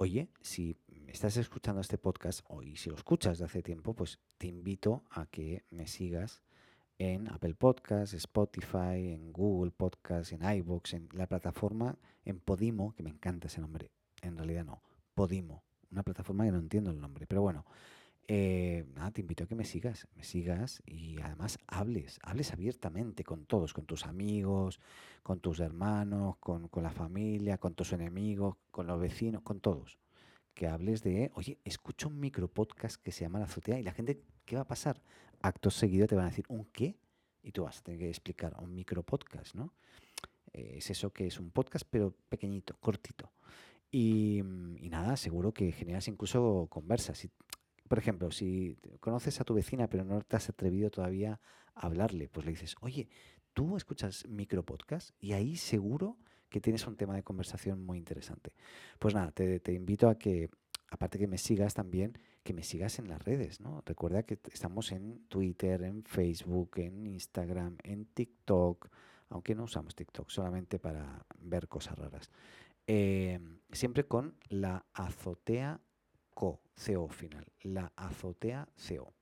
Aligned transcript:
Oye, 0.00 0.28
si 0.40 0.76
estás 1.08 1.36
escuchando 1.38 1.80
este 1.80 1.98
podcast 1.98 2.42
o 2.46 2.62
y 2.62 2.76
si 2.76 2.88
lo 2.88 2.94
escuchas 2.94 3.40
de 3.40 3.46
hace 3.46 3.64
tiempo, 3.64 3.94
pues 3.94 4.20
te 4.38 4.46
invito 4.46 5.02
a 5.10 5.26
que 5.26 5.64
me 5.70 5.88
sigas 5.88 6.40
en 6.98 7.28
Apple 7.28 7.56
Podcasts, 7.56 8.14
Spotify, 8.14 9.12
en 9.12 9.32
Google 9.32 9.72
Podcasts, 9.72 10.32
en 10.32 10.48
iVoox, 10.48 10.94
en 10.94 11.08
la 11.14 11.26
plataforma, 11.26 11.98
en 12.24 12.38
Podimo, 12.38 12.94
que 12.94 13.02
me 13.02 13.10
encanta 13.10 13.48
ese 13.48 13.60
nombre. 13.60 13.90
En 14.22 14.36
realidad 14.36 14.64
no, 14.64 14.84
Podimo, 15.16 15.64
una 15.90 16.04
plataforma 16.04 16.44
que 16.44 16.52
no 16.52 16.60
entiendo 16.60 16.92
el 16.92 17.00
nombre, 17.00 17.26
pero 17.26 17.42
bueno, 17.42 17.66
eh, 18.28 18.84
nada, 18.94 19.10
te 19.10 19.22
invito 19.22 19.42
a 19.42 19.46
que 19.48 19.56
me 19.56 19.64
sigas, 19.64 20.06
me 20.14 20.22
sigas 20.22 20.80
y 20.86 21.20
además 21.20 21.58
hables, 21.66 22.20
hables 22.22 22.52
abiertamente 22.52 23.24
con 23.24 23.46
todos, 23.46 23.72
con 23.72 23.84
tus 23.84 24.06
amigos, 24.06 24.78
con 25.28 25.40
tus 25.40 25.60
hermanos, 25.60 26.38
con, 26.38 26.68
con 26.68 26.82
la 26.82 26.90
familia, 26.90 27.58
con 27.58 27.74
tus 27.74 27.92
enemigos, 27.92 28.56
con 28.70 28.86
los 28.86 28.98
vecinos, 28.98 29.42
con 29.42 29.60
todos. 29.60 29.98
Que 30.54 30.68
hables 30.68 31.02
de, 31.02 31.30
oye, 31.34 31.58
escucho 31.66 32.08
un 32.08 32.18
micro 32.18 32.48
podcast 32.48 32.96
que 32.96 33.12
se 33.12 33.26
llama 33.26 33.38
La 33.38 33.44
Azotea 33.44 33.78
y 33.78 33.82
la 33.82 33.92
gente, 33.92 34.22
¿qué 34.46 34.56
va 34.56 34.62
a 34.62 34.66
pasar? 34.66 35.02
Actos 35.42 35.74
seguidos 35.74 36.08
te 36.08 36.14
van 36.14 36.24
a 36.24 36.28
decir, 36.30 36.46
¿un 36.48 36.64
qué? 36.72 36.96
Y 37.42 37.52
tú 37.52 37.64
vas 37.64 37.78
a 37.78 37.82
tener 37.82 38.00
que 38.00 38.08
explicar 38.08 38.56
un 38.58 38.74
micro 38.74 39.02
podcast, 39.02 39.54
¿no? 39.54 39.74
Eh, 40.54 40.76
es 40.78 40.88
eso 40.88 41.12
que 41.12 41.26
es 41.26 41.38
un 41.38 41.50
podcast, 41.50 41.86
pero 41.90 42.14
pequeñito, 42.30 42.78
cortito. 42.80 43.30
Y, 43.90 44.40
nada, 44.44 45.18
seguro 45.18 45.52
que 45.52 45.72
generas 45.72 46.08
incluso 46.08 46.68
conversas. 46.70 47.28
Por 47.86 47.98
ejemplo, 47.98 48.30
si 48.30 48.78
conoces 49.00 49.42
a 49.42 49.44
tu 49.44 49.52
vecina 49.52 49.90
pero 49.90 50.04
no 50.04 50.22
te 50.22 50.36
has 50.36 50.48
atrevido 50.48 50.90
todavía 50.90 51.38
a 51.74 51.84
hablarle, 51.84 52.30
pues 52.30 52.46
le 52.46 52.52
dices, 52.52 52.76
oye, 52.80 53.10
tú 53.58 53.76
escuchas 53.76 54.24
micro 54.28 54.64
podcast 54.64 55.10
y 55.20 55.32
ahí 55.32 55.56
seguro 55.56 56.16
que 56.48 56.60
tienes 56.60 56.86
un 56.86 56.94
tema 56.94 57.16
de 57.16 57.24
conversación 57.24 57.82
muy 57.84 57.98
interesante. 57.98 58.52
Pues 59.00 59.14
nada, 59.16 59.32
te, 59.32 59.72
invito 59.72 60.08
a 60.08 60.16
que, 60.16 60.48
aparte 60.90 61.18
que 61.18 61.26
me 61.26 61.38
sigas 61.38 61.74
también, 61.74 62.16
que 62.44 62.52
me 62.52 62.62
sigas 62.62 63.00
en 63.00 63.08
las 63.08 63.20
redes, 63.20 63.60
¿no? 63.60 63.82
Recuerda 63.84 64.22
que 64.22 64.38
estamos 64.52 64.92
en 64.92 65.24
Twitter, 65.26 65.82
en 65.82 66.04
Facebook, 66.04 66.70
en 66.76 67.04
Instagram, 67.04 67.78
en 67.82 68.06
TikTok, 68.06 68.90
aunque 69.28 69.56
no 69.56 69.64
usamos 69.64 69.96
TikTok, 69.96 70.30
solamente 70.30 70.78
para 70.78 71.26
ver 71.40 71.66
cosas 71.66 71.98
raras. 71.98 72.30
Eh, 72.86 73.40
siempre 73.72 74.04
con 74.04 74.36
la 74.50 74.86
azotea 74.92 75.80
CO, 76.32 76.60
CO 76.76 77.08
final, 77.08 77.44
la 77.62 77.92
azotea 77.96 78.68
CO. 78.76 79.12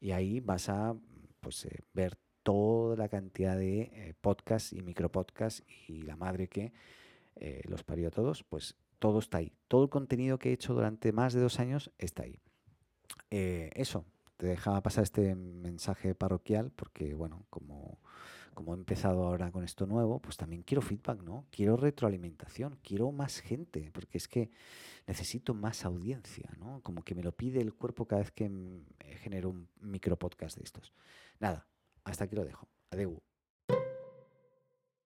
Y 0.00 0.12
ahí 0.12 0.40
vas 0.40 0.70
a 0.70 0.96
pues, 1.42 1.66
eh, 1.66 1.82
ver 1.92 2.16
toda 2.46 2.94
la 2.94 3.08
cantidad 3.08 3.58
de 3.58 3.80
eh, 3.80 4.14
podcasts 4.20 4.72
y 4.72 4.80
micropodcasts 4.80 5.64
y 5.88 6.02
la 6.02 6.14
madre 6.14 6.46
que 6.46 6.72
eh, 7.34 7.60
los 7.64 7.82
parió 7.82 8.06
a 8.06 8.10
todos, 8.12 8.44
pues 8.44 8.76
todo 9.00 9.18
está 9.18 9.38
ahí. 9.38 9.52
Todo 9.66 9.82
el 9.82 9.90
contenido 9.90 10.38
que 10.38 10.50
he 10.50 10.52
hecho 10.52 10.72
durante 10.72 11.10
más 11.10 11.32
de 11.34 11.40
dos 11.40 11.58
años 11.58 11.90
está 11.98 12.22
ahí. 12.22 12.38
Eh, 13.32 13.70
eso, 13.74 14.04
te 14.36 14.46
dejaba 14.46 14.80
pasar 14.80 15.02
este 15.02 15.34
mensaje 15.34 16.14
parroquial 16.14 16.70
porque, 16.70 17.14
bueno, 17.14 17.46
como, 17.50 17.98
como 18.54 18.74
he 18.74 18.78
empezado 18.78 19.26
ahora 19.26 19.50
con 19.50 19.64
esto 19.64 19.84
nuevo, 19.84 20.20
pues 20.20 20.36
también 20.36 20.62
quiero 20.62 20.82
feedback, 20.82 21.24
¿no? 21.24 21.46
Quiero 21.50 21.76
retroalimentación, 21.76 22.78
quiero 22.80 23.10
más 23.10 23.40
gente, 23.40 23.90
porque 23.92 24.18
es 24.18 24.28
que 24.28 24.50
necesito 25.08 25.52
más 25.52 25.84
audiencia, 25.84 26.48
¿no? 26.60 26.80
Como 26.84 27.02
que 27.02 27.16
me 27.16 27.24
lo 27.24 27.32
pide 27.32 27.60
el 27.60 27.74
cuerpo 27.74 28.06
cada 28.06 28.22
vez 28.22 28.30
que 28.30 28.48
mm, 28.48 28.84
genero 29.16 29.50
un 29.50 29.68
micro 29.80 30.16
podcast 30.16 30.56
de 30.56 30.62
estos. 30.62 30.92
Nada, 31.40 31.66
hasta 32.10 32.24
aquí 32.24 32.36
lo 32.36 32.44
dejo. 32.44 32.68
Adeu. 32.90 33.22